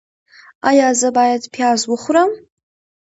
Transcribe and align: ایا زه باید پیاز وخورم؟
ایا 0.69 0.87
زه 0.99 1.09
باید 1.17 1.43
پیاز 1.53 1.81
وخورم؟ 1.89 2.31